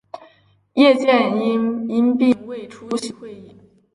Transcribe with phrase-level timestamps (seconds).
[0.73, 3.55] 叶剑英因病未出席会议。